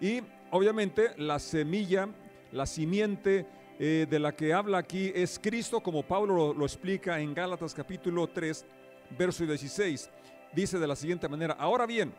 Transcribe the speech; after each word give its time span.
Y 0.00 0.20
obviamente 0.50 1.10
la 1.16 1.38
semilla, 1.38 2.08
la 2.52 2.66
simiente 2.66 3.46
eh, 3.78 4.06
de 4.08 4.18
la 4.18 4.34
que 4.34 4.52
habla 4.52 4.78
aquí 4.78 5.12
es 5.14 5.38
Cristo, 5.38 5.80
como 5.80 6.02
Pablo 6.02 6.52
lo, 6.52 6.64
explica 6.64 7.20
en 7.20 7.34
Gálatas 7.34 7.74
capítulo 7.74 8.26
3, 8.28 8.64
verso 9.18 9.44
16. 9.44 10.10
Dice 10.52 10.78
de 10.78 10.86
la 10.86 10.96
siguiente 10.96 11.28
manera, 11.28 11.54
ahora 11.58 11.86
bien, 11.86 12.12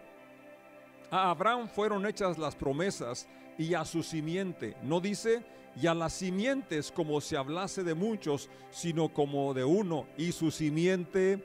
a 1.10 1.32
Abraham 1.32 1.68
fueron 1.68 2.06
hechas 2.06 2.38
las 2.38 2.56
promesas 2.56 3.28
y 3.58 3.74
a 3.74 3.84
su 3.86 4.04
simiente. 4.04 4.76
No 4.84 5.00
dice, 5.00 5.44
y 5.82 5.88
a 5.88 5.94
las 5.94 6.14
simientes 6.14 6.92
como 6.92 7.22
si 7.22 7.36
hablase 7.36 7.84
de 7.84 7.94
muchos, 7.94 8.50
sino 8.72 9.10
como 9.10 9.54
de 9.54 9.64
uno, 9.64 10.06
y 10.18 10.32
su 10.32 10.52
simiente, 10.52 11.44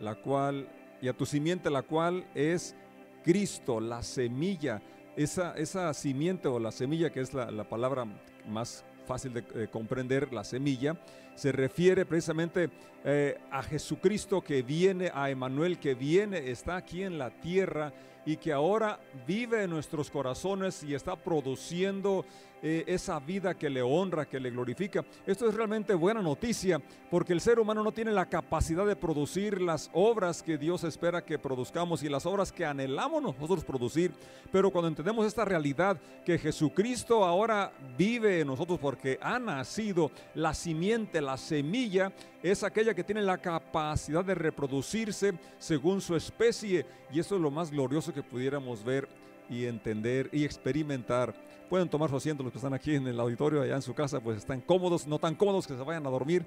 la 0.00 0.14
cual, 0.16 0.68
y 1.00 1.08
a 1.08 1.12
tu 1.12 1.26
simiente, 1.26 1.70
la 1.70 1.82
cual 1.82 2.26
es 2.34 2.74
Cristo, 3.22 3.80
la 3.80 4.02
semilla. 4.02 4.82
Esa, 5.16 5.54
esa 5.56 5.92
simiente 5.94 6.46
o 6.48 6.58
la 6.58 6.70
semilla, 6.70 7.10
que 7.10 7.20
es 7.20 7.32
la, 7.32 7.50
la 7.50 7.64
palabra 7.64 8.06
más 8.46 8.84
fácil 9.06 9.32
de 9.32 9.44
eh, 9.54 9.68
comprender, 9.70 10.32
la 10.32 10.44
semilla, 10.44 10.96
se 11.34 11.52
refiere 11.52 12.04
precisamente 12.04 12.70
eh, 13.04 13.38
a 13.50 13.62
Jesucristo 13.62 14.42
que 14.42 14.62
viene, 14.62 15.10
a 15.14 15.30
Emanuel 15.30 15.78
que 15.78 15.94
viene, 15.94 16.50
está 16.50 16.76
aquí 16.76 17.02
en 17.02 17.18
la 17.18 17.30
tierra 17.30 17.92
y 18.24 18.36
que 18.38 18.52
ahora 18.52 18.98
vive 19.26 19.62
en 19.62 19.70
nuestros 19.70 20.10
corazones 20.10 20.82
y 20.82 20.94
está 20.94 21.14
produciendo 21.14 22.24
eh, 22.62 22.84
esa 22.86 23.18
vida 23.20 23.54
que 23.54 23.68
le 23.68 23.82
honra, 23.82 24.26
que 24.26 24.40
le 24.40 24.50
glorifica. 24.50 25.04
Esto 25.26 25.48
es 25.48 25.54
realmente 25.54 25.94
buena 25.94 26.22
noticia 26.22 26.80
porque 27.10 27.32
el 27.32 27.40
ser 27.40 27.58
humano 27.58 27.82
no 27.82 27.92
tiene 27.92 28.12
la 28.12 28.26
capacidad 28.26 28.86
de 28.86 28.96
producir 28.96 29.60
las 29.60 29.90
obras 29.92 30.42
que 30.42 30.56
Dios 30.56 30.82
espera 30.84 31.24
que 31.24 31.38
produzcamos 31.38 32.02
y 32.02 32.08
las 32.08 32.24
obras 32.24 32.52
que 32.52 32.64
anhelamos 32.64 33.22
nosotros 33.22 33.64
producir. 33.64 34.12
Pero 34.50 34.70
cuando 34.70 34.88
entendemos 34.88 35.26
esta 35.26 35.44
realidad 35.44 36.00
que 36.24 36.38
Jesucristo 36.38 37.24
ahora 37.24 37.72
vive 37.98 38.40
en 38.40 38.46
nosotros 38.46 38.78
porque 38.78 39.18
ha 39.20 39.38
nacido 39.38 40.10
la 40.34 40.54
simiente, 40.54 41.20
la 41.20 41.36
semilla, 41.36 42.12
es 42.42 42.62
aquella 42.62 42.94
que 42.94 43.04
tiene 43.04 43.22
la 43.22 43.38
capacidad 43.38 44.24
de 44.24 44.34
reproducirse 44.34 45.34
según 45.58 46.00
su 46.00 46.16
especie 46.16 46.86
y 47.12 47.20
eso 47.20 47.36
es 47.36 47.40
lo 47.40 47.50
más 47.50 47.70
glorioso 47.70 48.14
que 48.14 48.22
pudiéramos 48.22 48.84
ver 48.84 49.08
y 49.48 49.66
entender 49.66 50.28
y 50.32 50.44
experimentar. 50.44 51.34
Pueden 51.68 51.88
tomar 51.88 52.10
su 52.10 52.16
asiento 52.16 52.42
los 52.42 52.52
que 52.52 52.58
están 52.58 52.74
aquí 52.74 52.94
en 52.94 53.06
el 53.06 53.18
auditorio, 53.18 53.62
allá 53.62 53.76
en 53.76 53.82
su 53.82 53.94
casa, 53.94 54.20
pues 54.20 54.38
están 54.38 54.60
cómodos, 54.60 55.06
no 55.06 55.18
tan 55.18 55.34
cómodos 55.34 55.66
que 55.66 55.76
se 55.76 55.82
vayan 55.82 56.06
a 56.06 56.10
dormir 56.10 56.46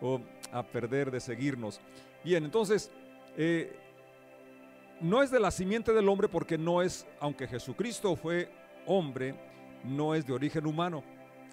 o 0.00 0.20
a 0.52 0.62
perder 0.62 1.10
de 1.10 1.20
seguirnos. 1.20 1.80
Bien, 2.24 2.44
entonces, 2.44 2.90
eh, 3.36 3.76
no 5.00 5.22
es 5.22 5.30
de 5.30 5.40
la 5.40 5.50
simiente 5.50 5.92
del 5.92 6.08
hombre 6.08 6.28
porque 6.28 6.58
no 6.58 6.82
es, 6.82 7.06
aunque 7.20 7.46
Jesucristo 7.46 8.16
fue 8.16 8.48
hombre, 8.86 9.34
no 9.84 10.14
es 10.14 10.26
de 10.26 10.32
origen 10.32 10.66
humano. 10.66 11.04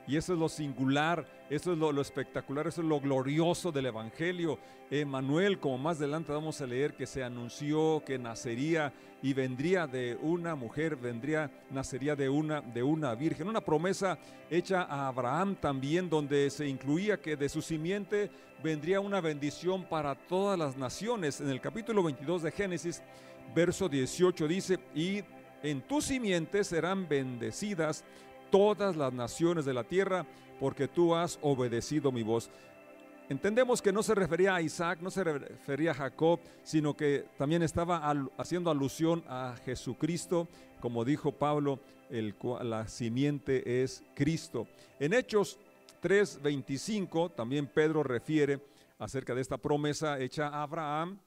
Y 0.07 0.17
eso 0.17 0.33
es 0.33 0.39
lo 0.39 0.49
singular, 0.49 1.25
eso 1.49 1.71
es 1.71 1.77
lo, 1.77 2.01
espectacular, 2.01 2.67
eso 2.67 2.81
es 2.81 2.87
lo 2.87 2.99
glorioso 2.99 3.71
del 3.71 3.85
Evangelio. 3.87 4.59
Emanuel, 4.91 5.59
como 5.59 5.77
más 5.77 5.97
adelante 5.97 6.31
vamos 6.31 6.59
a 6.61 6.67
leer, 6.67 6.93
que 6.93 7.05
se 7.05 7.23
anunció 7.23 8.03
que 8.05 8.19
nacería 8.19 8.93
y 9.21 9.33
vendría 9.33 9.87
de 9.87 10.17
una 10.21 10.55
mujer, 10.55 10.97
vendría, 10.97 11.49
nacería 11.71 12.15
de 12.15 12.27
una, 12.27 12.59
de 12.61 12.83
una 12.83 13.15
virgen. 13.15 13.47
Una 13.47 13.61
promesa 13.61 14.17
hecha 14.49 14.83
a 14.83 15.07
Abraham 15.07 15.55
también, 15.55 16.09
donde 16.09 16.49
se 16.49 16.67
incluía 16.67 17.21
que 17.21 17.37
de 17.37 17.47
su 17.47 17.61
simiente 17.61 18.29
vendría 18.61 18.99
una 18.99 19.21
bendición 19.21 19.85
para 19.85 20.15
todas 20.15 20.59
las 20.59 20.75
naciones. 20.75 21.39
En 21.39 21.49
el 21.49 21.61
capítulo 21.61 22.03
22 22.03 22.43
de 22.43 22.51
Génesis, 22.51 23.01
verso 23.55 23.87
18 23.87 24.47
dice, 24.47 24.79
y 24.93 25.23
en 25.63 25.81
tu 25.81 26.01
simiente 26.01 26.63
serán 26.63 27.07
bendecidas 27.07 28.03
todas 28.53 28.95
las 28.95 29.11
naciones 29.11 29.65
de 29.65 29.73
la 29.73 29.83
tierra, 29.83 30.27
porque 30.59 30.87
tú 30.87 31.15
has 31.15 31.39
obedecido 31.41 32.11
mi 32.11 32.21
voz. 32.21 32.51
Entendemos 33.27 33.81
que 33.81 33.91
no 33.91 34.03
se 34.03 34.13
refería 34.13 34.53
a 34.53 34.61
Isaac, 34.61 34.99
no 35.02 35.09
se 35.09 35.23
refería 35.23 35.89
a 35.89 35.95
Jacob, 35.95 36.39
sino 36.61 36.95
que 36.95 37.25
también 37.36 37.63
estaba 37.63 38.13
haciendo 38.37 38.69
alusión 38.69 39.23
a 39.27 39.55
Jesucristo, 39.65 40.47
como 40.80 41.03
dijo 41.03 41.31
Pablo, 41.31 41.80
el, 42.11 42.36
la 42.61 42.87
simiente 42.87 43.81
es 43.81 44.03
Cristo. 44.13 44.67
En 44.99 45.13
Hechos 45.13 45.58
3:25 46.03 47.33
también 47.33 47.65
Pedro 47.65 48.03
refiere 48.03 48.59
acerca 48.99 49.33
de 49.33 49.42
esta 49.42 49.58
promesa 49.58 50.19
hecha 50.19 50.49
a 50.49 50.61
Abraham. 50.61 51.17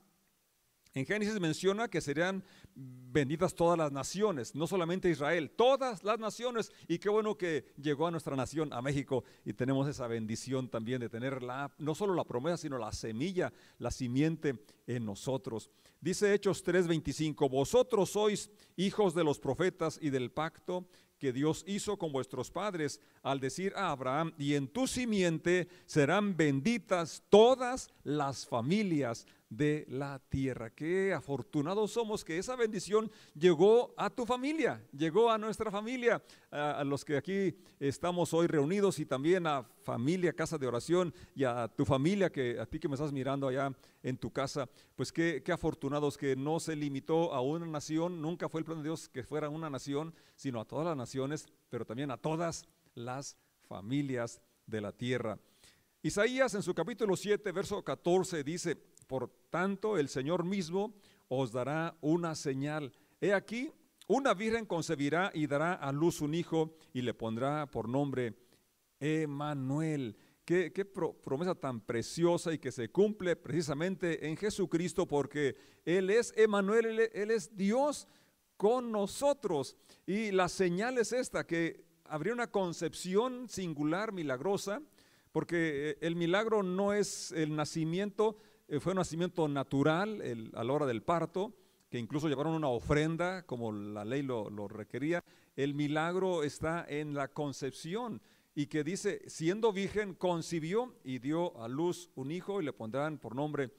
En 0.96 1.04
Génesis 1.04 1.38
menciona 1.38 1.88
que 1.88 2.00
serían 2.00 2.42
benditas 2.74 3.54
todas 3.54 3.76
las 3.76 3.92
naciones, 3.92 4.54
no 4.54 4.66
solamente 4.66 5.10
Israel, 5.10 5.50
todas 5.50 6.02
las 6.02 6.18
naciones. 6.18 6.72
Y 6.88 6.98
qué 6.98 7.10
bueno 7.10 7.36
que 7.36 7.66
llegó 7.76 8.06
a 8.06 8.10
nuestra 8.10 8.34
nación, 8.34 8.72
a 8.72 8.80
México, 8.80 9.22
y 9.44 9.52
tenemos 9.52 9.86
esa 9.88 10.06
bendición 10.06 10.70
también 10.70 11.02
de 11.02 11.10
tener 11.10 11.42
la, 11.42 11.70
no 11.76 11.94
solo 11.94 12.14
la 12.14 12.24
promesa, 12.24 12.56
sino 12.56 12.78
la 12.78 12.94
semilla, 12.94 13.52
la 13.78 13.90
simiente 13.90 14.64
en 14.86 15.04
nosotros. 15.04 15.68
Dice 16.00 16.32
Hechos 16.32 16.64
3:25, 16.64 17.50
vosotros 17.50 18.08
sois 18.08 18.50
hijos 18.76 19.14
de 19.14 19.24
los 19.24 19.38
profetas 19.38 19.98
y 20.00 20.08
del 20.08 20.30
pacto 20.30 20.88
que 21.18 21.32
Dios 21.32 21.62
hizo 21.66 21.98
con 21.98 22.10
vuestros 22.10 22.50
padres 22.50 23.00
al 23.22 23.40
decir 23.40 23.74
a 23.76 23.90
Abraham, 23.90 24.32
y 24.38 24.54
en 24.54 24.68
tu 24.68 24.86
simiente 24.86 25.68
serán 25.84 26.36
benditas 26.36 27.22
todas 27.28 27.90
las 28.02 28.46
familias 28.46 29.26
de 29.48 29.86
la 29.88 30.18
tierra. 30.28 30.70
Qué 30.70 31.12
afortunados 31.12 31.92
somos 31.92 32.24
que 32.24 32.38
esa 32.38 32.56
bendición 32.56 33.10
llegó 33.34 33.94
a 33.96 34.10
tu 34.10 34.26
familia, 34.26 34.84
llegó 34.92 35.30
a 35.30 35.38
nuestra 35.38 35.70
familia, 35.70 36.22
a, 36.50 36.82
los 36.84 37.04
que 37.04 37.16
aquí 37.16 37.54
estamos 37.78 38.34
hoy 38.34 38.46
reunidos 38.46 38.98
y 38.98 39.06
también 39.06 39.46
a 39.46 39.62
familia, 39.82 40.32
casa 40.32 40.58
de 40.58 40.66
oración 40.66 41.14
y 41.34 41.44
a 41.44 41.68
tu 41.68 41.84
familia, 41.84 42.30
que 42.30 42.58
a 42.58 42.66
ti 42.66 42.78
que 42.78 42.88
me 42.88 42.94
estás 42.94 43.12
mirando 43.12 43.48
allá 43.48 43.72
en 44.02 44.16
tu 44.16 44.32
casa, 44.32 44.68
pues 44.96 45.12
qué, 45.12 45.42
qué 45.44 45.52
afortunados 45.52 46.18
que 46.18 46.34
no 46.34 46.58
se 46.58 46.74
limitó 46.74 47.32
a 47.32 47.40
una 47.40 47.66
nación, 47.66 48.20
nunca 48.20 48.48
fue 48.48 48.60
el 48.60 48.64
plan 48.64 48.78
de 48.78 48.84
Dios 48.84 49.08
que 49.08 49.22
fuera 49.22 49.48
una 49.48 49.70
nación, 49.70 50.14
sino 50.34 50.60
a 50.60 50.64
todas 50.64 50.86
las 50.86 50.96
naciones, 50.96 51.46
pero 51.68 51.84
también 51.84 52.10
a 52.10 52.16
todas 52.16 52.64
las 52.94 53.36
familias 53.68 54.40
de 54.66 54.80
la 54.80 54.92
tierra. 54.92 55.38
Isaías 56.02 56.54
en 56.54 56.62
su 56.62 56.72
capítulo 56.72 57.16
7, 57.16 57.50
verso 57.50 57.82
14 57.82 58.44
dice, 58.44 58.78
por 59.06 59.30
tanto, 59.50 59.98
el 59.98 60.08
Señor 60.08 60.44
mismo 60.44 60.94
os 61.28 61.52
dará 61.52 61.96
una 62.00 62.34
señal. 62.34 62.92
He 63.20 63.32
aquí, 63.32 63.70
una 64.06 64.34
virgen 64.34 64.66
concebirá 64.66 65.30
y 65.34 65.46
dará 65.46 65.74
a 65.74 65.92
luz 65.92 66.20
un 66.20 66.34
hijo 66.34 66.76
y 66.92 67.02
le 67.02 67.14
pondrá 67.14 67.66
por 67.66 67.88
nombre 67.88 68.34
Emanuel. 69.00 70.16
Qué, 70.44 70.72
qué 70.72 70.84
pro, 70.84 71.12
promesa 71.12 71.56
tan 71.56 71.80
preciosa 71.80 72.52
y 72.52 72.58
que 72.58 72.70
se 72.70 72.88
cumple 72.88 73.34
precisamente 73.34 74.28
en 74.28 74.36
Jesucristo 74.36 75.06
porque 75.06 75.56
Él 75.84 76.08
es 76.08 76.32
Emanuel, 76.36 76.86
él, 76.86 77.10
él 77.12 77.30
es 77.32 77.56
Dios 77.56 78.06
con 78.56 78.92
nosotros. 78.92 79.76
Y 80.06 80.30
la 80.30 80.48
señal 80.48 80.98
es 80.98 81.12
esta, 81.12 81.46
que 81.46 81.84
habría 82.04 82.32
una 82.32 82.50
concepción 82.50 83.48
singular, 83.48 84.12
milagrosa, 84.12 84.80
porque 85.32 85.90
eh, 85.90 85.98
el 86.00 86.16
milagro 86.16 86.62
no 86.62 86.92
es 86.92 87.32
el 87.32 87.54
nacimiento, 87.54 88.38
eh, 88.68 88.80
fue 88.80 88.92
un 88.92 88.98
nacimiento 88.98 89.48
natural 89.48 90.22
a 90.54 90.64
la 90.64 90.72
hora 90.72 90.86
del 90.86 91.02
parto, 91.02 91.54
que 91.88 91.98
incluso 91.98 92.28
llevaron 92.28 92.54
una 92.54 92.68
ofrenda 92.68 93.44
como 93.46 93.72
la 93.72 94.04
ley 94.04 94.22
lo, 94.22 94.50
lo, 94.50 94.66
requería. 94.68 95.22
El 95.54 95.74
milagro 95.74 96.42
está 96.42 96.84
en 96.88 97.14
la 97.14 97.28
concepción 97.28 98.20
y 98.54 98.66
que 98.66 98.82
dice, 98.82 99.22
siendo 99.28 99.72
virgen, 99.72 100.14
concibió 100.14 100.94
y 101.04 101.18
dio 101.18 101.60
a 101.62 101.68
luz 101.68 102.10
un 102.16 102.30
hijo 102.30 102.60
y 102.60 102.64
le 102.64 102.72
pondrán 102.72 103.18
por 103.18 103.36
nombre 103.36 103.70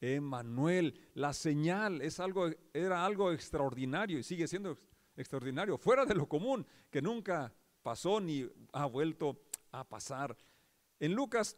Emanuel. 0.00 0.98
La 1.14 1.32
señal 1.32 2.00
es 2.00 2.20
algo, 2.20 2.48
era 2.72 3.04
algo 3.04 3.32
extraordinario 3.32 4.18
y 4.18 4.22
sigue 4.22 4.48
siendo 4.48 4.78
extraordinario, 5.16 5.76
fuera 5.76 6.06
de 6.06 6.14
lo 6.14 6.26
común, 6.26 6.66
que 6.90 7.02
nunca 7.02 7.52
pasó 7.82 8.20
ni 8.20 8.48
ha 8.72 8.86
vuelto 8.86 9.42
a 9.72 9.86
pasar. 9.86 10.36
En 10.98 11.14
Lucas 11.14 11.56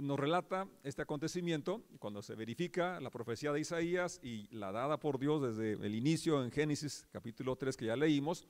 nos 0.00 0.18
relata 0.18 0.66
este 0.84 1.02
acontecimiento 1.02 1.82
cuando 1.98 2.22
se 2.22 2.34
verifica 2.34 3.00
la 3.00 3.10
profecía 3.10 3.52
de 3.52 3.60
Isaías 3.60 4.20
y 4.22 4.48
la 4.54 4.72
dada 4.72 4.98
por 4.98 5.18
Dios 5.18 5.42
desde 5.42 5.72
el 5.72 5.94
inicio 5.94 6.42
en 6.42 6.50
Génesis 6.50 7.06
capítulo 7.12 7.56
3 7.56 7.76
que 7.76 7.86
ya 7.86 7.96
leímos. 7.96 8.46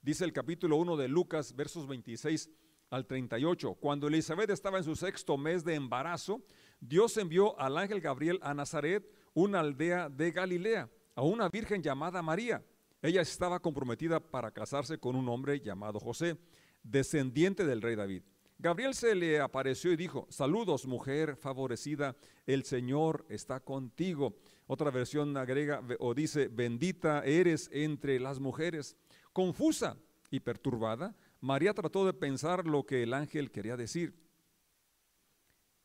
Dice 0.00 0.24
el 0.24 0.32
capítulo 0.32 0.76
1 0.76 0.96
de 0.96 1.08
Lucas 1.08 1.54
versos 1.54 1.86
26 1.86 2.48
al 2.90 3.06
38. 3.06 3.74
Cuando 3.74 4.08
Elizabeth 4.08 4.50
estaba 4.50 4.78
en 4.78 4.84
su 4.84 4.96
sexto 4.96 5.36
mes 5.36 5.64
de 5.64 5.74
embarazo, 5.74 6.42
Dios 6.80 7.16
envió 7.18 7.58
al 7.60 7.76
ángel 7.76 8.00
Gabriel 8.00 8.38
a 8.42 8.54
Nazaret, 8.54 9.06
una 9.34 9.60
aldea 9.60 10.08
de 10.08 10.30
Galilea, 10.30 10.88
a 11.14 11.22
una 11.22 11.50
virgen 11.50 11.82
llamada 11.82 12.22
María. 12.22 12.64
Ella 13.02 13.20
estaba 13.20 13.60
comprometida 13.60 14.20
para 14.20 14.50
casarse 14.50 14.98
con 14.98 15.16
un 15.16 15.28
hombre 15.28 15.60
llamado 15.60 16.00
José, 16.00 16.38
descendiente 16.82 17.66
del 17.66 17.82
rey 17.82 17.94
David. 17.94 18.22
Gabriel 18.60 18.92
se 18.92 19.14
le 19.14 19.40
apareció 19.40 19.92
y 19.92 19.96
dijo, 19.96 20.26
saludos 20.30 20.84
mujer 20.84 21.36
favorecida, 21.36 22.16
el 22.44 22.64
Señor 22.64 23.24
está 23.28 23.60
contigo. 23.60 24.36
Otra 24.66 24.90
versión 24.90 25.36
agrega 25.36 25.80
o 26.00 26.12
dice, 26.12 26.48
bendita 26.48 27.22
eres 27.24 27.70
entre 27.72 28.18
las 28.18 28.40
mujeres. 28.40 28.96
Confusa 29.32 29.96
y 30.28 30.40
perturbada, 30.40 31.14
María 31.40 31.72
trató 31.72 32.04
de 32.04 32.12
pensar 32.12 32.66
lo 32.66 32.84
que 32.84 33.04
el 33.04 33.14
ángel 33.14 33.52
quería 33.52 33.76
decir. 33.76 34.12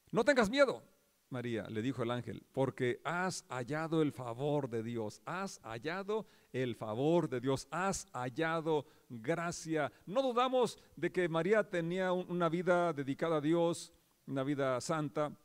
No 0.10 0.26
tengas 0.26 0.50
miedo, 0.50 0.84
María, 1.34 1.66
le 1.68 1.82
dijo 1.82 2.04
el 2.04 2.12
ángel, 2.12 2.44
porque 2.52 3.02
has 3.04 3.44
hallado 3.50 4.04
el 4.04 4.12
favor 4.12 4.70
de 4.70 4.84
Dios, 4.84 5.20
has 5.26 5.60
hallado 5.64 6.28
el 6.54 6.76
favor 6.76 7.28
de 7.28 7.42
Dios, 7.42 7.68
has 7.72 8.08
hallado 8.14 8.86
gracia. 9.10 9.92
No 10.06 10.22
dudamos 10.22 10.78
de 10.96 11.12
que 11.12 11.28
María 11.28 11.68
tenía 11.68 12.14
una 12.14 12.50
vida 12.50 12.94
dedicada 12.94 13.38
a 13.38 13.42
Dios, 13.42 13.92
una 14.28 14.44
vida 14.44 14.80
santa, 14.80 15.36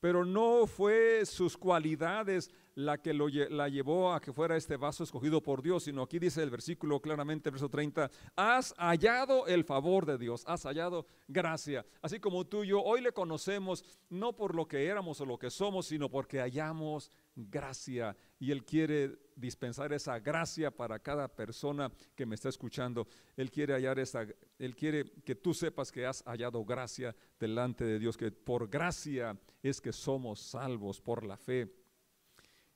pero 0.00 0.24
no 0.24 0.66
fue 0.66 1.26
sus 1.26 1.58
cualidades 1.58 2.50
la 2.74 2.98
que 2.98 3.14
lo, 3.14 3.28
la 3.28 3.68
llevó 3.68 4.12
a 4.12 4.20
que 4.20 4.32
fuera 4.32 4.56
este 4.56 4.76
vaso 4.76 5.04
escogido 5.04 5.42
por 5.42 5.62
Dios, 5.62 5.84
sino 5.84 6.02
aquí 6.02 6.18
dice 6.18 6.42
el 6.42 6.50
versículo 6.50 7.00
claramente, 7.00 7.50
verso 7.50 7.68
30, 7.68 8.10
has 8.36 8.74
hallado 8.76 9.46
el 9.46 9.64
favor 9.64 10.06
de 10.06 10.18
Dios, 10.18 10.42
has 10.46 10.64
hallado 10.64 11.06
gracia. 11.28 11.86
Así 12.02 12.18
como 12.18 12.44
tú 12.44 12.64
y 12.64 12.68
yo 12.68 12.82
hoy 12.82 13.00
le 13.00 13.12
conocemos 13.12 13.84
no 14.10 14.34
por 14.34 14.54
lo 14.54 14.66
que 14.66 14.86
éramos 14.86 15.20
o 15.20 15.26
lo 15.26 15.38
que 15.38 15.50
somos, 15.50 15.86
sino 15.86 16.10
porque 16.10 16.40
hallamos 16.40 17.10
gracia. 17.36 18.16
Y 18.38 18.50
Él 18.50 18.64
quiere 18.64 19.18
dispensar 19.36 19.92
esa 19.92 20.18
gracia 20.18 20.70
para 20.70 20.98
cada 20.98 21.28
persona 21.28 21.90
que 22.14 22.26
me 22.26 22.34
está 22.34 22.48
escuchando. 22.48 23.06
Él 23.36 23.50
quiere 23.50 23.74
hallar 23.74 23.98
esa, 23.98 24.26
Él 24.58 24.76
quiere 24.76 25.04
que 25.24 25.34
tú 25.34 25.54
sepas 25.54 25.90
que 25.90 26.06
has 26.06 26.22
hallado 26.24 26.64
gracia 26.64 27.14
delante 27.38 27.84
de 27.84 27.98
Dios, 27.98 28.16
que 28.16 28.30
por 28.30 28.68
gracia 28.68 29.36
es 29.62 29.80
que 29.80 29.92
somos 29.92 30.40
salvos 30.40 31.00
por 31.00 31.24
la 31.24 31.36
fe. 31.36 31.83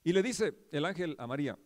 Y 0.05 0.13
le 0.13 0.23
dice 0.23 0.55
el 0.73 0.85
ángel 0.85 1.17
a 1.19 1.27
María, 1.27 1.59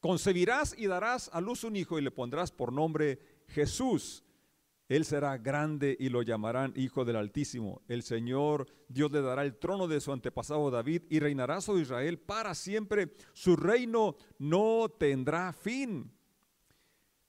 concebirás 0.00 0.74
y 0.76 0.86
darás 0.86 1.30
a 1.32 1.40
luz 1.40 1.64
un 1.64 1.76
hijo 1.76 1.98
y 1.98 2.02
le 2.02 2.10
pondrás 2.10 2.52
por 2.52 2.72
nombre 2.72 3.18
Jesús. 3.48 4.24
Él 4.88 5.04
será 5.04 5.36
grande 5.36 5.96
y 6.00 6.08
lo 6.08 6.22
llamarán 6.22 6.72
Hijo 6.74 7.04
del 7.04 7.16
Altísimo. 7.16 7.82
El 7.88 8.02
Señor 8.02 8.66
Dios 8.88 9.12
le 9.12 9.20
dará 9.20 9.42
el 9.42 9.58
trono 9.58 9.86
de 9.86 10.00
su 10.00 10.12
antepasado 10.12 10.70
David 10.70 11.02
y 11.10 11.20
reinará 11.20 11.60
sobre 11.60 11.82
Israel 11.82 12.18
para 12.18 12.54
siempre. 12.54 13.12
Su 13.34 13.54
reino 13.54 14.16
no 14.38 14.88
tendrá 14.88 15.52
fin. 15.52 16.10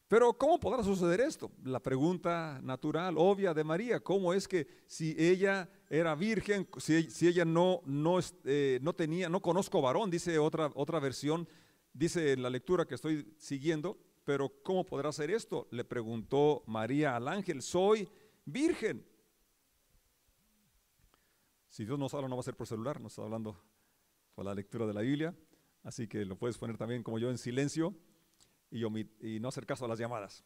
Pero 0.07 0.33
¿cómo 0.33 0.59
podrá 0.59 0.83
suceder 0.83 1.19
esto? 1.19 1.51
La 1.63 1.81
pregunta 1.81 2.59
natural, 2.63 3.15
obvia 3.17 3.53
de 3.53 3.63
María, 3.63 3.99
¿cómo 3.99 4.33
es 4.33 4.47
que 4.47 4.65
si 4.87 5.15
ella 5.19 5.69
era 5.89 6.13
virgen, 6.13 6.67
si, 6.77 7.27
ella 7.27 7.45
no, 7.45 7.81
no, 7.85 8.19
eh, 8.45 8.79
no 8.81 8.93
tenía, 8.93 9.27
no 9.27 9.41
conozco 9.41 9.81
varón, 9.81 10.11
dice 10.11 10.37
otra, 10.37 10.71
otra 10.75 10.99
versión, 10.99 11.47
dice 11.93 12.33
en 12.33 12.43
la 12.43 12.49
lectura 12.49 12.85
que 12.85 12.93
estoy 12.95 13.33
siguiendo, 13.37 13.97
pero 14.23 14.53
¿cómo 14.61 14.85
podrá 14.85 15.11
ser 15.11 15.31
esto? 15.31 15.67
Le 15.71 15.83
preguntó 15.83 16.63
María 16.67 17.15
al 17.15 17.27
ángel, 17.27 17.63
soy 17.63 18.07
virgen. 18.45 19.03
Si 21.69 21.85
Dios 21.85 21.97
nos 21.97 22.13
habla 22.13 22.27
no 22.27 22.35
va 22.35 22.41
a 22.41 22.43
ser 22.43 22.55
por 22.55 22.67
celular, 22.67 23.01
nos 23.01 23.13
está 23.13 23.23
hablando 23.23 23.59
por 24.35 24.45
la 24.45 24.53
lectura 24.53 24.85
de 24.85 24.93
la 24.93 25.01
Biblia, 25.01 25.35
así 25.83 26.07
que 26.07 26.23
lo 26.25 26.35
puedes 26.35 26.57
poner 26.57 26.77
también 26.77 27.01
como 27.01 27.17
yo 27.17 27.31
en 27.31 27.39
silencio 27.39 27.95
y, 28.69 29.39
no 29.39 29.47
hacer 29.47 29.65
caso 29.65 29.85
a 29.85 29.87
las 29.87 29.97
llamadas. 29.97 30.43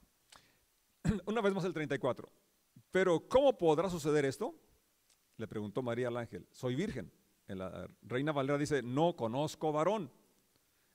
Una 1.26 1.42
vez 1.42 1.54
más 1.54 1.66
el 1.66 1.74
34. 1.74 2.32
Pero 2.92 3.28
¿cómo 3.28 3.58
podrá 3.58 3.90
suceder 3.90 4.24
esto? 4.24 4.56
Le 5.44 5.48
preguntó 5.50 5.82
María 5.82 6.08
al 6.08 6.16
ángel. 6.16 6.48
Soy 6.54 6.74
virgen. 6.74 7.12
la 7.48 7.90
Reina 8.04 8.32
Valera 8.32 8.58
dice, 8.58 8.82
no 8.82 9.14
conozco 9.18 9.74
varón. 9.74 10.10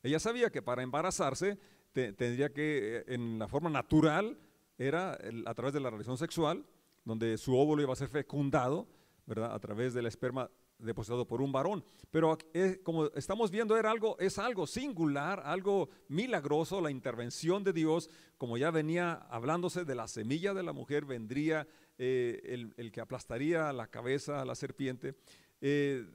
Ella 0.03 0.19
sabía 0.19 0.49
que 0.49 0.62
para 0.62 0.83
embarazarse 0.83 1.59
tendría 1.93 2.50
que, 2.50 2.97
eh, 2.97 3.05
en 3.09 3.39
la 3.39 3.47
forma 3.47 3.69
natural, 3.69 4.39
era 4.79 5.19
a 5.45 5.55
través 5.55 5.75
de 5.75 5.81
la 5.81 5.91
relación 5.91 6.17
sexual, 6.17 6.65
donde 7.05 7.37
su 7.37 7.59
óvulo 7.59 7.83
iba 7.83 7.93
a 7.93 7.97
ser 7.97 8.09
fecundado, 8.09 8.89
¿verdad? 9.27 9.53
A 9.53 9.59
través 9.59 9.93
del 9.93 10.06
esperma 10.06 10.50
depositado 10.79 11.27
por 11.27 11.43
un 11.43 11.53
varón. 11.53 11.85
Pero 12.11 12.39
eh, 12.55 12.81
como 12.83 13.09
estamos 13.09 13.50
viendo, 13.50 13.77
es 14.19 14.39
algo 14.39 14.67
singular, 14.67 15.43
algo 15.45 15.91
milagroso, 16.09 16.81
la 16.81 16.91
intervención 16.91 17.65
de 17.65 17.75
Dios, 17.75 18.09
como 18.39 18.56
ya 18.56 18.71
venía 18.71 19.12
hablándose 19.29 19.85
de 19.85 19.95
la 19.95 20.09
semilla 20.09 20.55
de 20.55 20.62
la 20.62 20.73
mujer, 20.73 21.05
vendría 21.05 21.69
eh, 21.99 22.71
el, 22.77 22.93
que 22.93 23.00
aplastaría 23.00 23.73
la 23.73 23.89
cabeza 23.89 24.41
a 24.41 24.45
la 24.45 24.55
serpiente. 24.55 25.17
Eh, 25.61 26.06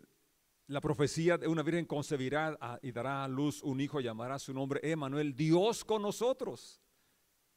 la 0.68 0.80
profecía 0.80 1.38
de 1.38 1.48
una 1.48 1.62
virgen 1.62 1.86
concebirá 1.86 2.58
y 2.82 2.92
dará 2.92 3.26
a 3.26 3.28
luz 3.28 3.62
un 3.64 3.82
hijo, 3.82 4.00
llamará 4.00 4.40
su 4.40 4.54
nombre 4.54 4.80
Emanuel, 4.82 5.36
Dios 5.36 5.84
con 5.84 6.02
nosotros. 6.02 6.82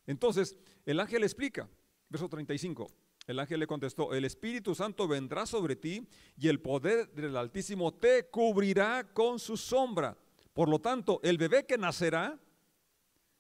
Entonces, 0.06 0.56
el 0.84 0.99
ángel 1.00 1.23
explica, 1.23 1.69
verso 2.08 2.28
35. 2.28 2.88
El 3.26 3.40
ángel 3.40 3.61
le 3.61 3.67
contestó, 3.67 4.14
el 4.14 4.25
Espíritu 4.25 4.75
Santo 4.75 5.08
vendrá 5.08 5.46
sobre 5.46 5.75
ti 5.75 6.06
y 6.37 6.49
el 6.49 6.61
poder 6.61 7.11
del 7.12 7.37
Altísimo 7.37 7.94
te 7.94 8.28
cubrirá 8.28 9.12
con 9.12 9.38
su 9.38 9.56
sombra. 9.56 10.17
Por 10.52 10.69
lo 10.69 10.81
tanto, 10.81 11.20
el 11.23 11.37
bebé 11.37 11.67
que 11.67 11.76
nacerá 11.76 12.40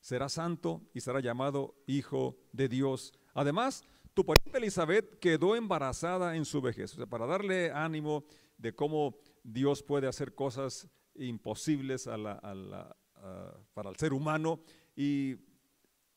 será 0.00 0.28
santo 0.28 0.82
y 0.92 1.00
será 1.00 1.20
llamado 1.20 1.74
Hijo 1.86 2.36
de 2.52 2.68
Dios. 2.68 3.12
Además, 3.34 3.84
tu 4.16 4.24
pariente 4.24 4.56
Elizabeth 4.56 5.18
quedó 5.18 5.54
embarazada 5.56 6.36
en 6.36 6.46
su 6.46 6.62
vejez. 6.62 6.94
O 6.94 6.96
sea, 6.96 7.06
para 7.06 7.26
darle 7.26 7.70
ánimo 7.70 8.24
de 8.56 8.74
cómo 8.74 9.18
Dios 9.44 9.82
puede 9.82 10.08
hacer 10.08 10.34
cosas 10.34 10.88
imposibles 11.16 12.06
para 12.06 13.90
el 13.90 13.96
ser 13.96 14.14
humano 14.14 14.62
y 14.96 15.36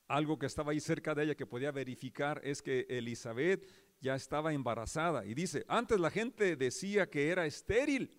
algo 0.08 0.40
que 0.40 0.46
estaba 0.46 0.72
ahí 0.72 0.80
cerca 0.80 1.14
de 1.14 1.26
ella 1.26 1.36
que 1.36 1.46
podía 1.46 1.74
verificar 1.74 2.40
es 2.42 2.62
que 2.62 2.88
Elizabeth 2.90 3.68
ya 4.00 4.16
estaba 4.16 4.54
embarazada. 4.54 5.26
Y 5.26 5.34
dice, 5.34 5.66
antes 5.68 6.00
la 6.00 6.10
gente 6.10 6.56
decía 6.56 7.10
que 7.10 7.28
era 7.28 7.46
estéril, 7.46 8.18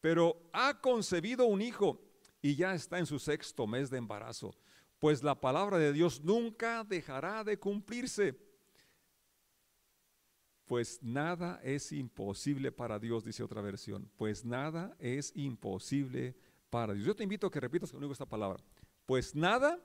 pero 0.00 0.48
ha 0.52 0.80
concebido 0.80 1.46
un 1.46 1.60
hijo 1.60 2.00
y 2.40 2.54
ya 2.54 2.72
está 2.72 3.00
en 3.00 3.06
su 3.06 3.18
sexto 3.18 3.66
mes 3.66 3.90
de 3.90 3.98
embarazo. 3.98 4.54
Pues 5.00 5.24
la 5.24 5.40
palabra 5.40 5.76
de 5.78 5.92
Dios 5.92 6.22
nunca 6.22 6.84
dejará 6.84 7.42
de 7.42 7.58
cumplirse. 7.58 8.46
Pues 10.68 11.02
nada 11.02 11.60
es 11.64 11.92
imposible 11.92 12.70
para 12.70 12.98
Dios, 12.98 13.24
dice 13.24 13.42
otra 13.42 13.62
versión. 13.62 14.10
Pues 14.16 14.44
nada 14.44 14.94
es 14.98 15.32
imposible 15.34 16.36
para 16.68 16.92
Dios. 16.92 17.06
Yo 17.06 17.16
te 17.16 17.22
invito 17.22 17.46
a 17.46 17.50
que 17.50 17.58
repitas 17.58 17.90
conmigo 17.90 18.12
esta 18.12 18.26
palabra. 18.26 18.62
Pues 19.06 19.34
nada 19.34 19.80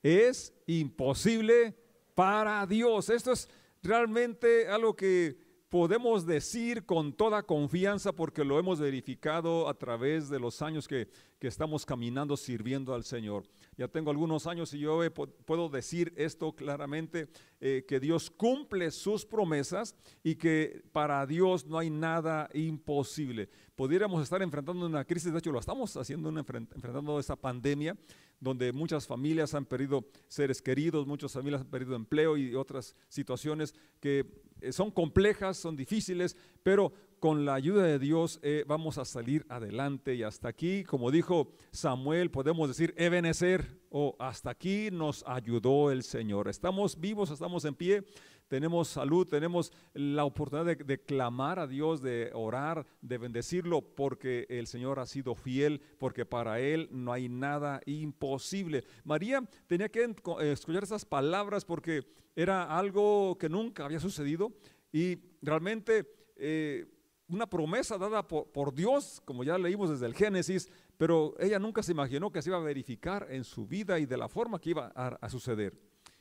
es 0.00 0.54
imposible 0.66 1.76
para 2.14 2.64
Dios. 2.64 3.10
Esto 3.10 3.32
es 3.32 3.48
realmente 3.82 4.68
algo 4.68 4.94
que 4.94 5.47
podemos 5.68 6.24
decir 6.24 6.86
con 6.86 7.12
toda 7.12 7.42
confianza 7.42 8.12
porque 8.12 8.44
lo 8.44 8.58
hemos 8.58 8.80
verificado 8.80 9.68
a 9.68 9.74
través 9.74 10.28
de 10.28 10.40
los 10.40 10.62
años 10.62 10.88
que, 10.88 11.08
estamos 11.40 11.86
caminando 11.86 12.36
sirviendo 12.36 12.94
al 12.94 13.04
Señor. 13.04 13.44
Ya 13.76 13.86
tengo 13.86 14.10
algunos 14.10 14.48
años 14.48 14.74
y 14.74 14.80
yo 14.80 15.00
puedo 15.44 15.68
decir 15.68 16.12
esto 16.16 16.52
claramente, 16.52 17.28
eh, 17.60 17.84
que 17.86 18.00
Dios 18.00 18.28
cumple 18.28 18.90
sus 18.90 19.24
promesas 19.24 19.94
y 20.24 20.34
que 20.34 20.82
para 20.90 21.24
Dios 21.26 21.64
no 21.64 21.78
hay 21.78 21.90
nada 21.90 22.48
imposible. 22.54 23.48
Pudiéramos 23.76 24.20
estar 24.24 24.42
enfrentando 24.42 24.84
una 24.84 25.04
crisis, 25.04 25.32
de 25.32 25.38
hecho 25.38 25.52
lo 25.52 25.60
estamos 25.60 25.96
haciendo, 25.96 26.28
enfrentando 26.28 27.20
esa 27.20 27.36
pandemia 27.36 27.96
donde 28.40 28.72
muchas 28.72 29.06
familias 29.06 29.54
han 29.54 29.64
perdido 29.64 30.08
seres 30.28 30.62
queridos, 30.62 31.06
muchas 31.06 31.32
familias 31.32 31.62
han 31.62 31.70
perdido 31.70 31.96
empleo 31.96 32.36
y 32.36 32.54
otras 32.54 32.94
situaciones 33.08 33.74
que 34.00 34.26
eh, 34.60 34.72
son 34.72 34.90
complejas, 34.90 35.56
son 35.56 35.76
difíciles, 35.76 36.36
pero 36.62 36.92
con 37.20 37.44
la 37.44 37.54
ayuda 37.54 37.84
de 37.84 37.98
Dios 37.98 38.40
eh, 38.42 38.64
vamos 38.66 38.98
a 38.98 39.04
salir 39.04 39.44
adelante 39.48 40.14
y 40.14 40.22
hasta 40.22 40.48
aquí, 40.48 40.84
como 40.84 41.10
dijo 41.10 41.52
Samuel, 41.70 42.30
podemos 42.30 42.68
decir 42.68 42.94
Ebenezer 42.96 43.78
o 43.90 44.16
hasta 44.18 44.50
aquí 44.50 44.90
nos 44.92 45.24
ayudó 45.26 45.90
el 45.90 46.02
Señor. 46.02 46.48
Estamos 46.48 47.00
vivos, 47.00 47.30
estamos 47.30 47.64
en 47.64 47.74
pie 47.74 48.04
tenemos 48.48 48.88
salud, 48.88 49.26
tenemos 49.26 49.72
la 49.92 50.24
oportunidad 50.24 50.76
de, 50.76 51.00
clamar 51.00 51.58
a 51.58 51.66
Dios, 51.66 52.00
de 52.02 52.30
orar, 52.34 52.86
de 53.02 53.18
bendecirlo, 53.18 53.82
porque 53.82 54.46
el 54.48 54.66
Señor 54.66 54.98
ha 54.98 55.06
sido 55.06 55.34
fiel, 55.34 55.80
porque 55.98 56.24
para 56.24 56.58
Él 56.58 56.88
no 56.90 57.12
hay 57.12 57.28
nada 57.28 57.80
imposible. 57.86 58.84
María 59.04 59.42
tenía 59.66 59.90
que 59.90 60.14
escuchar 60.40 60.82
esas 60.82 61.04
palabras 61.04 61.64
porque 61.64 62.06
era 62.34 62.76
algo 62.76 63.36
que 63.38 63.48
nunca 63.48 63.84
había 63.84 64.00
sucedido 64.00 64.52
y 64.92 65.18
realmente 65.42 66.06
eh, 66.36 66.86
una 67.28 67.48
promesa 67.48 67.98
dada 67.98 68.26
por, 68.26 68.74
Dios, 68.74 69.22
como 69.24 69.44
ya 69.44 69.58
leímos 69.58 69.90
desde 69.90 70.06
el 70.06 70.14
Génesis, 70.14 70.70
pero 70.96 71.34
ella 71.38 71.58
nunca 71.58 71.82
se 71.82 71.92
imaginó 71.92 72.32
que 72.32 72.42
se 72.42 72.50
iba 72.50 72.58
a 72.58 72.62
verificar 72.62 73.26
en 73.30 73.44
su 73.44 73.66
vida 73.66 73.98
y 73.98 74.06
de 74.06 74.16
la 74.16 74.28
forma 74.28 74.58
que 74.58 74.70
iba 74.70 74.88
a 74.88 75.30
suceder. 75.30 75.78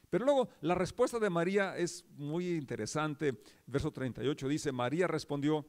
Pero 0.10 0.26
luego 0.26 0.50
la 0.62 0.76
respuesta 0.76 1.20
de 1.20 1.30
María 1.30 1.78
es 1.78 2.06
muy 2.16 2.56
interesante. 2.56 3.42
Verso 3.66 3.92
38 3.92 4.48
dice, 4.48 4.72
María 4.72 5.08
respondió, 5.08 5.66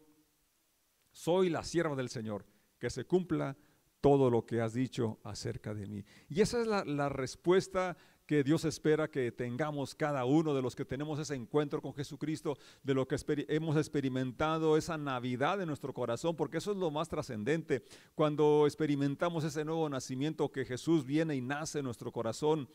soy 1.11 1.51
la 1.51 1.65
sierva 1.65 1.97
del 1.97 2.09
Señor, 2.09 2.47
que 2.79 2.91
se 2.91 3.05
cumpla 3.05 3.57
todo 4.01 4.31
lo 4.31 4.47
que 4.47 4.61
has 4.61 4.75
dicho 4.75 5.19
acerca 5.25 5.75
de 5.75 5.87
mí. 5.87 6.05
Y 6.29 6.41
esa 6.41 6.61
es 6.61 6.67
la, 6.67 7.09
respuesta 7.09 7.97
que 8.29 8.45
Dios 8.45 8.67
espera 8.67 9.09
que 9.09 9.33
tengamos 9.33 9.95
cada 9.95 10.27
uno 10.27 10.55
de 10.55 10.61
los 10.61 10.77
que 10.77 10.85
tenemos 10.85 11.19
ese 11.19 11.35
encuentro 11.35 11.81
con 11.81 11.95
Jesucristo, 11.95 12.59
de 12.83 12.93
lo 12.93 13.09
que 13.09 13.17
hemos 13.49 13.75
experimentado 13.79 14.77
esa 14.77 14.99
Navidad 14.99 15.63
en 15.63 15.69
nuestro 15.69 15.95
corazón, 15.95 16.37
porque 16.37 16.59
eso 16.59 16.73
es 16.73 16.77
lo 16.77 16.91
más 16.91 17.09
trascendente. 17.09 17.83
Cuando 18.15 18.67
experimentamos 18.67 19.45
ese 19.45 19.65
nuevo 19.65 19.89
nacimiento 19.89 20.53
que 20.53 20.67
Jesús 20.67 21.07
viene 21.07 21.37
y 21.37 21.41
nace 21.41 21.79
en 21.79 21.87
nuestro 21.87 22.13
corazón, 22.13 22.69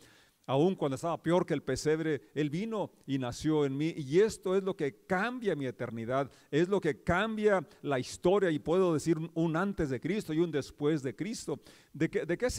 Aún 0.46 0.76
cuando 0.76 0.96
estaba 0.96 1.22
peor 1.24 1.46
que 1.46 1.54
el 1.54 1.64
pesebre, 1.64 2.22
Él 2.34 2.50
vino 2.50 2.92
y 3.08 3.18
nació 3.18 3.66
en 3.66 3.78
mí. 3.78 3.94
Y 3.96 4.20
esto 4.20 4.58
es 4.58 4.64
lo 4.64 4.76
que 4.76 5.06
cambia 5.06 5.56
mi 5.56 5.66
eternidad, 5.66 6.30
es 6.52 6.68
lo 6.68 6.82
que 6.82 7.02
cambia 7.02 7.66
la 7.82 7.98
historia 7.98 8.52
y 8.52 8.60
puedo 8.60 8.94
decir 8.94 9.18
un 9.34 9.56
antes 9.56 9.90
de 9.90 10.02
Cristo 10.02 10.34
y 10.34 10.40
un 10.40 10.52
después 10.52 11.02
de 11.02 11.16
Cristo. 11.16 11.62
¿De 11.94 12.10
qué, 12.10 12.26
de 12.26 12.38
qué, 12.38 12.50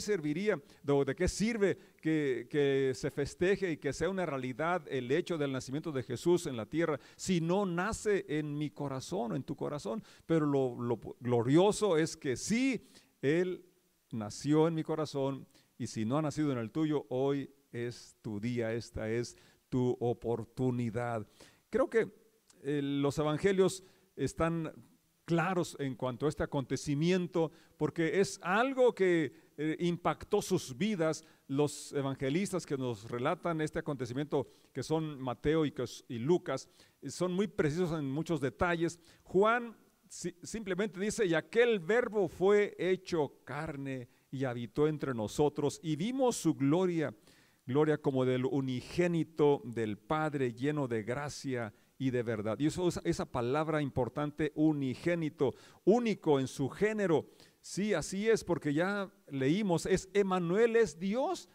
serviría, 0.00 0.60
de, 0.82 1.14
qué 1.16 1.28
sirve 1.28 1.78
que, 2.02 2.46
que, 2.50 2.92
se 2.94 3.10
festeje 3.10 3.72
y 3.72 3.76
que 3.78 3.92
sea 3.92 4.10
una 4.10 4.26
realidad 4.26 4.82
el 4.88 5.10
hecho 5.10 5.38
del 5.38 5.52
nacimiento 5.52 5.92
de 5.92 6.02
Jesús 6.02 6.46
en 6.46 6.56
la 6.56 6.66
tierra 6.66 7.00
si 7.16 7.40
no 7.40 7.64
nace 7.64 8.26
en 8.28 8.58
mi 8.58 8.70
corazón, 8.70 9.34
en 9.34 9.44
tu 9.44 9.56
corazón? 9.56 10.02
Pero 10.26 10.44
lo, 10.44 10.78
lo 10.82 10.98
glorioso 11.20 11.96
es 11.96 12.16
que 12.18 12.36
sí, 12.36 12.86
Él 13.22 13.64
nació 14.12 14.68
en 14.68 14.74
mi 14.74 14.82
corazón 14.82 15.46
y 15.80 15.86
si 15.86 16.04
no 16.04 16.18
ha 16.18 16.22
nacido 16.22 16.52
en 16.52 16.58
el 16.58 16.70
tuyo, 16.70 17.06
hoy 17.08 17.50
es 17.72 18.14
tu 18.20 18.38
día, 18.38 18.74
esta 18.74 19.08
es 19.08 19.34
tu 19.70 19.96
oportunidad. 19.98 21.26
Creo 21.70 21.88
que 21.88 22.12
eh, 22.62 22.82
los 22.82 23.16
evangelios 23.16 23.82
están 24.14 24.74
claros 25.24 25.78
en 25.80 25.94
cuanto 25.94 26.26
a 26.26 26.28
este 26.28 26.42
acontecimiento, 26.42 27.50
porque 27.78 28.20
es 28.20 28.38
algo 28.42 28.94
que 28.94 29.32
eh, 29.56 29.76
impactó 29.80 30.42
sus 30.42 30.76
vidas. 30.76 31.24
Los 31.48 31.94
evangelistas 31.94 32.66
que 32.66 32.76
nos 32.76 33.10
relatan 33.10 33.62
este 33.62 33.78
acontecimiento, 33.78 34.48
que 34.74 34.82
son 34.82 35.18
Mateo 35.18 35.64
y, 35.64 35.72
y 36.08 36.18
Lucas, 36.18 36.68
son 37.08 37.32
muy 37.32 37.46
precisos 37.46 37.98
en 37.98 38.04
muchos 38.04 38.38
detalles. 38.42 39.00
Juan 39.22 39.74
simplemente 40.10 41.00
dice, 41.00 41.24
y 41.24 41.32
aquel 41.32 41.78
verbo 41.78 42.28
fue 42.28 42.76
hecho 42.78 43.40
carne 43.44 44.19
y 44.30 44.44
habitó 44.44 44.88
entre 44.88 45.14
nosotros 45.14 45.80
y 45.82 45.96
vimos 45.96 46.36
su 46.36 46.54
gloria, 46.54 47.14
gloria 47.66 47.98
como 47.98 48.24
del 48.24 48.44
unigénito 48.44 49.62
del 49.64 49.98
Padre 49.98 50.52
lleno 50.52 50.88
de 50.88 51.02
gracia 51.02 51.72
y 51.98 52.10
de 52.10 52.22
verdad. 52.22 52.58
Y 52.58 52.66
eso 52.66 52.88
es 52.88 53.00
esa 53.04 53.26
palabra 53.26 53.82
importante, 53.82 54.52
unigénito, 54.54 55.54
único 55.84 56.40
en 56.40 56.48
su 56.48 56.68
género. 56.68 57.26
Sí, 57.60 57.92
así 57.92 58.28
es, 58.28 58.42
porque 58.42 58.72
ya 58.72 59.12
leímos, 59.28 59.84
es 59.84 60.08
Emanuel, 60.14 60.76
es 60.76 60.98
Dios 60.98 61.48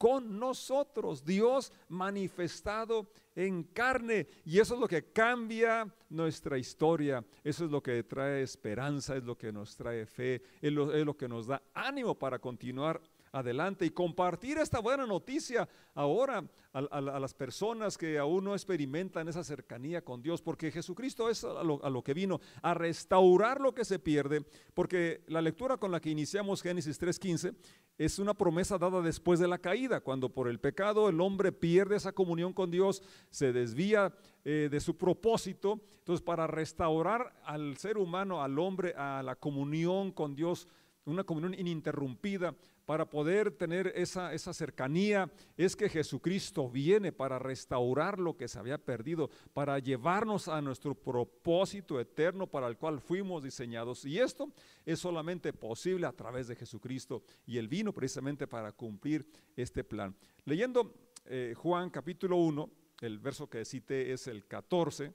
con 0.00 0.38
nosotros, 0.38 1.22
Dios 1.26 1.70
manifestado 1.90 3.10
en 3.34 3.64
carne. 3.64 4.28
Y 4.46 4.58
eso 4.58 4.72
es 4.72 4.80
lo 4.80 4.88
que 4.88 5.12
cambia 5.12 5.86
nuestra 6.08 6.56
historia, 6.56 7.22
eso 7.44 7.66
es 7.66 7.70
lo 7.70 7.82
que 7.82 8.02
trae 8.04 8.40
esperanza, 8.40 9.14
es 9.14 9.24
lo 9.24 9.36
que 9.36 9.52
nos 9.52 9.76
trae 9.76 10.06
fe, 10.06 10.40
es 10.62 10.72
lo, 10.72 10.90
es 10.94 11.04
lo 11.04 11.14
que 11.14 11.28
nos 11.28 11.46
da 11.46 11.62
ánimo 11.74 12.18
para 12.18 12.38
continuar 12.38 12.98
adelante 13.32 13.86
y 13.86 13.90
compartir 13.90 14.58
esta 14.58 14.80
buena 14.80 15.06
noticia 15.06 15.68
ahora 15.94 16.44
a, 16.72 17.00
las 17.00 17.34
personas 17.34 17.98
que 17.98 18.18
aún 18.18 18.44
no 18.44 18.54
experimentan 18.54 19.28
esa 19.28 19.42
cercanía 19.42 20.02
con 20.02 20.22
Dios, 20.22 20.40
porque 20.40 20.70
Jesucristo 20.70 21.28
es 21.28 21.42
a 21.44 21.64
lo, 21.64 22.02
que 22.02 22.14
vino, 22.14 22.40
a 22.62 22.74
restaurar 22.74 23.60
lo 23.60 23.74
que 23.74 23.84
se 23.84 23.98
pierde, 23.98 24.44
porque 24.72 25.22
la 25.26 25.42
lectura 25.42 25.76
con 25.78 25.90
la 25.90 26.00
que 26.00 26.10
iniciamos 26.10 26.62
Génesis 26.62 27.00
3.15 27.00 27.54
es 27.98 28.18
una 28.18 28.34
promesa 28.34 28.78
dada 28.78 29.02
después 29.02 29.40
de 29.40 29.48
la 29.48 29.58
caída, 29.58 30.00
cuando 30.00 30.28
por 30.28 30.48
el 30.48 30.60
pecado 30.60 31.08
el 31.08 31.20
hombre 31.20 31.52
pierde 31.52 31.96
esa 31.96 32.12
comunión 32.12 32.52
con 32.52 32.70
Dios, 32.70 33.02
se 33.30 33.52
desvía 33.52 34.14
eh, 34.44 34.68
de 34.70 34.80
su 34.80 34.96
propósito, 34.96 35.80
entonces 35.98 36.24
para 36.24 36.46
restaurar 36.46 37.34
al 37.44 37.76
ser 37.76 37.98
humano, 37.98 38.42
al 38.42 38.58
hombre, 38.58 38.94
a 38.96 39.22
la 39.22 39.34
comunión 39.36 40.12
con 40.12 40.34
Dios, 40.34 40.68
una 41.04 41.24
comunión 41.24 41.54
ininterrumpida, 41.54 42.54
para 42.84 43.08
poder 43.08 43.52
tener 43.52 43.92
esa, 43.94 44.32
esa 44.32 44.52
cercanía, 44.52 45.30
es 45.56 45.76
que 45.76 45.88
Jesucristo 45.88 46.68
viene 46.68 47.12
para 47.12 47.38
restaurar 47.38 48.18
lo 48.18 48.36
que 48.36 48.48
se 48.48 48.58
había 48.58 48.78
perdido, 48.78 49.30
para 49.52 49.78
llevarnos 49.78 50.48
a 50.48 50.60
nuestro 50.60 50.94
propósito 50.94 52.00
eterno 52.00 52.46
para 52.46 52.66
el 52.66 52.76
cual 52.76 53.00
fuimos 53.00 53.42
diseñados. 53.42 54.04
Y 54.04 54.18
esto 54.18 54.52
es 54.84 54.98
solamente 54.98 55.52
posible 55.52 56.06
a 56.06 56.12
través 56.12 56.48
de 56.48 56.56
Jesucristo. 56.56 57.22
Y 57.46 57.58
Él 57.58 57.68
vino 57.68 57.92
precisamente 57.92 58.46
para 58.46 58.72
cumplir 58.72 59.26
este 59.56 59.84
plan. 59.84 60.16
Leyendo 60.44 60.94
eh, 61.26 61.54
Juan 61.56 61.90
capítulo 61.90 62.36
1, 62.36 62.70
el 63.00 63.18
verso 63.18 63.48
que 63.48 63.64
cité 63.64 64.12
es 64.12 64.26
el 64.26 64.46
14. 64.46 65.12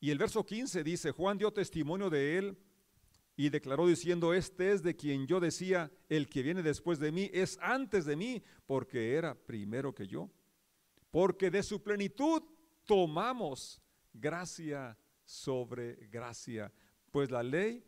Y 0.00 0.10
el 0.10 0.18
verso 0.18 0.44
15 0.44 0.82
dice, 0.82 1.10
Juan 1.12 1.38
dio 1.38 1.52
testimonio 1.52 2.10
de 2.10 2.38
él 2.38 2.58
y 3.36 3.48
declaró 3.48 3.86
diciendo, 3.86 4.34
este 4.34 4.72
es 4.72 4.82
de 4.82 4.94
quien 4.94 5.26
yo 5.26 5.40
decía, 5.40 5.90
el 6.08 6.28
que 6.28 6.42
viene 6.42 6.62
después 6.62 6.98
de 6.98 7.12
mí 7.12 7.30
es 7.32 7.58
antes 7.62 8.04
de 8.04 8.16
mí, 8.16 8.42
porque 8.66 9.14
era 9.14 9.34
primero 9.34 9.94
que 9.94 10.06
yo. 10.06 10.30
Porque 11.10 11.50
de 11.50 11.62
su 11.62 11.82
plenitud 11.82 12.42
tomamos 12.84 13.80
gracia 14.12 14.96
sobre 15.24 15.94
gracia. 16.08 16.72
Pues 17.10 17.30
la 17.30 17.42
ley 17.42 17.84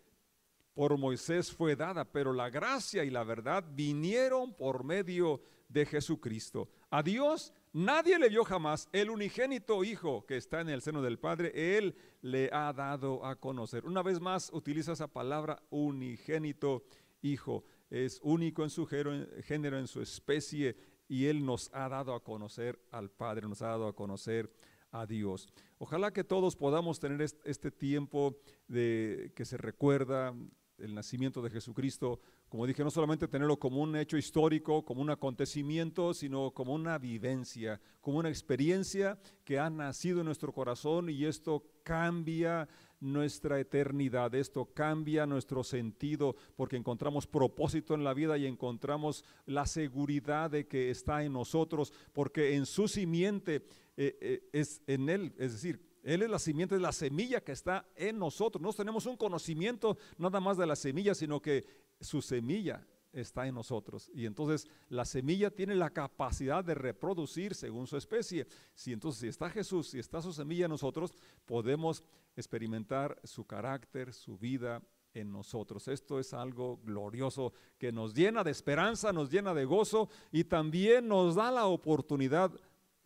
por 0.75 0.99
Moisés 0.99 1.53
fue 1.53 1.77
dada, 1.77 2.05
pero 2.05 2.33
la 2.33 2.51
gracia 2.51 3.05
y 3.05 3.11
la 3.11 3.25
verdad 3.25 3.65
vinieron 3.75 4.55
por 4.55 4.83
medio 4.83 5.43
de 5.69 5.87
Jesucristo. 5.87 6.69
A 6.91 7.03
Dios 7.03 7.53
nadie 7.75 8.19
le 8.19 8.31
vio 8.31 8.45
jamás. 8.45 8.89
El 8.93 9.11
unigénito 9.11 9.85
Hijo 9.85 10.25
que 10.25 10.39
está 10.39 10.63
en 10.63 10.71
el 10.71 10.81
seno 10.81 11.03
del 11.03 11.19
Padre, 11.19 11.77
Él 11.77 11.95
le 12.23 12.49
ha 12.51 12.73
dado 12.73 13.27
a 13.27 13.37
conocer. 13.37 13.85
Una 13.85 14.03
vez 14.03 14.21
más 14.21 14.51
utiliza 14.55 14.93
esa 14.93 15.09
palabra 15.09 15.63
unigénito 15.69 16.85
Hijo. 17.21 17.65
Es 17.91 18.21
único 18.23 18.63
en 18.63 18.71
su 18.71 18.87
género, 18.87 19.79
en 19.79 19.87
su 19.87 20.01
especie, 20.01 20.77
y 21.07 21.27
Él 21.27 21.45
nos 21.45 21.71
ha 21.75 21.89
dado 21.89 22.15
a 22.15 22.25
conocer 22.25 22.81
al 22.91 23.11
Padre, 23.11 23.47
nos 23.47 23.61
ha 23.61 23.69
dado 23.69 23.87
a 23.89 23.95
conocer 23.95 24.51
a 24.91 25.07
Dios. 25.07 25.49
Ojalá 25.79 26.13
que 26.13 26.25
todos 26.25 26.57
podamos 26.57 26.99
tener 27.01 27.21
este 27.21 27.71
tiempo 27.71 28.39
de 28.69 29.33
que 29.35 29.45
se 29.45 29.57
recuerda 29.57 30.35
el 30.79 30.95
nacimiento 30.95 31.41
de 31.43 31.51
Jesucristo 31.51 32.21
como 32.55 32.69
dije, 32.69 32.85
no 32.85 32.91
solamente 32.93 33.27
tenerlo 33.27 33.59
como 33.59 33.83
un 33.83 33.97
hecho 33.97 34.17
histórico, 34.17 34.85
como 34.85 35.03
un 35.03 35.11
acontecimiento, 35.11 36.15
sino 36.15 36.53
como 36.53 36.73
una 36.73 36.99
vivencia, 36.99 37.81
como 38.01 38.19
una 38.19 38.29
experiencia 38.29 39.19
que 39.45 39.59
ha 39.59 39.69
nacido 39.71 40.21
en 40.21 40.27
nuestro 40.27 40.53
corazón 40.53 41.11
y 41.11 41.25
esto 41.25 41.65
cambia 41.83 42.69
nuestra 43.01 43.59
eternidad, 43.59 44.33
esto 44.37 44.67
cambia 44.67 45.27
nuestro 45.27 45.65
sentido 45.65 46.37
porque 46.55 46.77
encontramos 46.77 47.27
propósito 47.27 47.95
en 47.95 48.05
la 48.05 48.15
vida 48.15 48.39
y 48.39 48.47
encontramos 48.47 49.25
la 49.47 49.67
seguridad 49.67 50.49
de 50.53 50.69
que 50.69 50.91
está 50.91 51.25
en 51.25 51.33
nosotros, 51.33 51.93
porque 52.13 52.55
en 52.55 52.67
su 52.67 52.87
simiente 52.87 53.67
eh, 53.97 54.17
eh, 54.21 54.49
es 54.53 54.81
en 54.87 55.09
Él, 55.09 55.35
es 55.39 55.55
decir, 55.55 55.81
él 56.05 56.23
es 56.23 56.31
la 56.31 56.39
simiente, 56.39 56.75
es 56.75 56.83
la 56.83 56.93
semilla 56.93 57.41
que 57.41 57.53
está 57.53 57.87
en 57.97 58.19
nosotros. 58.19 58.63
No 58.63 58.73
tenemos 58.73 59.07
un 59.07 59.17
conocimiento 59.17 59.97
nada 60.19 60.39
más 60.39 60.59
de 60.59 60.67
la 60.67 60.77
semilla, 60.77 61.15
sino 61.15 61.41
que 61.41 61.65
su 61.99 62.21
semilla 62.21 62.87
está 63.11 63.47
en 63.47 63.55
nosotros. 63.55 64.11
Y 64.13 64.27
entonces 64.27 64.69
la 64.89 65.07
semilla 65.07 65.51
tiene 65.51 65.75
la 65.75 65.91
capacidad 65.91 66.63
de 66.63 66.75
reproducir 66.75 67.55
según 67.55 67.87
su 67.87 67.97
especie. 67.97 68.47
Si 68.75 68.93
entonces 68.93 69.21
si 69.21 69.29
está 69.29 69.49
Jesús, 69.49 69.89
si 69.89 69.99
está 69.99 70.21
su 70.21 70.33
semilla 70.33 70.67
en 70.67 70.73
nosotros, 70.73 71.15
podemos 71.47 72.05
experimentar 72.37 73.19
su 73.25 73.47
carácter, 73.47 74.13
su 74.13 74.37
vida 74.37 74.83
en 75.15 75.33
nosotros. 75.33 75.89
Esto 75.89 76.19
es 76.19 76.35
algo 76.35 76.79
glorioso 76.85 77.55
que 77.79 77.93
nos 77.93 78.13
llena 78.13 78.45
de 78.45 78.51
esperanza, 78.51 79.13
nos 79.13 79.31
llena 79.31 79.55
de 79.55 79.65
gozo 79.65 80.11
y 80.33 80.45
también 80.45 81.09
nos 81.09 81.37
da 81.37 81.51
la 81.51 81.67
oportunidad 81.67 82.53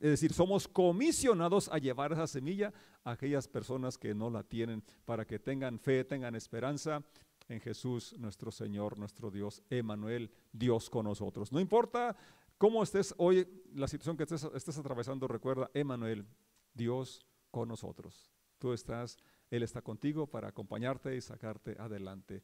es 0.01 0.11
decir, 0.11 0.33
somos 0.33 0.69
comisionados 0.69 1.69
a 1.69 1.79
llevar 1.79 2.13
esa 2.13 2.27
semilla 2.27 2.73
a 3.05 3.13
aquellas 3.13 3.49
personas 3.49 3.99
que 3.99 4.15
no 4.15 4.31
la 4.31 4.43
tienen, 4.43 4.83
para 5.05 5.27
que 5.27 5.39
tengan 5.39 5.79
fe, 5.79 6.05
tengan 6.05 6.37
esperanza 6.37 7.03
en 7.49 7.61
Jesús, 7.61 8.15
nuestro 8.19 8.51
Señor, 8.51 8.99
nuestro 8.99 9.31
Dios, 9.31 9.63
Emanuel, 9.71 10.31
Dios 10.53 10.89
con 10.89 11.05
nosotros. 11.07 11.51
No 11.51 11.61
importa 11.61 12.17
cómo 12.59 12.83
estés 12.83 13.15
hoy, 13.19 13.47
la 13.75 13.89
situación 13.89 14.17
que 14.17 14.25
estés, 14.25 14.45
estés 14.55 14.79
atravesando, 14.79 15.27
recuerda, 15.27 15.71
Emanuel, 15.75 16.27
Dios 16.75 17.25
con 17.51 17.69
nosotros. 17.69 18.31
Tú 18.59 18.73
estás, 18.73 19.17
Él 19.51 19.63
está 19.63 19.83
contigo 19.83 20.27
para 20.27 20.49
acompañarte 20.49 21.17
y 21.17 21.21
sacarte 21.21 21.77
adelante. 21.79 22.43